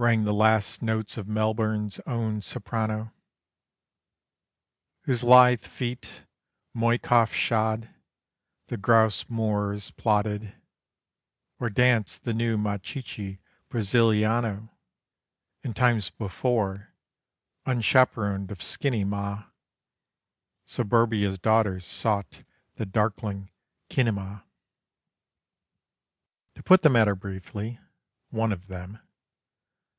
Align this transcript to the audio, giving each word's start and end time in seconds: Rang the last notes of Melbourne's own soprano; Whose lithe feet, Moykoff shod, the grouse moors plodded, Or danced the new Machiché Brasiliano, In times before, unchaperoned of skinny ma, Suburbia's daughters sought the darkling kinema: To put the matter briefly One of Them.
Rang 0.00 0.22
the 0.22 0.32
last 0.32 0.80
notes 0.80 1.16
of 1.16 1.26
Melbourne's 1.26 1.98
own 2.06 2.40
soprano; 2.40 3.12
Whose 5.00 5.24
lithe 5.24 5.62
feet, 5.66 6.22
Moykoff 6.72 7.32
shod, 7.34 7.92
the 8.68 8.76
grouse 8.76 9.28
moors 9.28 9.90
plodded, 9.90 10.54
Or 11.58 11.68
danced 11.68 12.22
the 12.22 12.32
new 12.32 12.56
Machiché 12.56 13.40
Brasiliano, 13.68 14.70
In 15.64 15.74
times 15.74 16.10
before, 16.10 16.94
unchaperoned 17.66 18.52
of 18.52 18.62
skinny 18.62 19.02
ma, 19.02 19.46
Suburbia's 20.64 21.40
daughters 21.40 21.84
sought 21.84 22.44
the 22.76 22.86
darkling 22.86 23.50
kinema: 23.90 24.44
To 26.54 26.62
put 26.62 26.82
the 26.82 26.88
matter 26.88 27.16
briefly 27.16 27.80
One 28.30 28.52
of 28.52 28.68
Them. 28.68 29.00